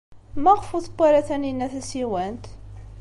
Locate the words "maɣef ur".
0.43-0.83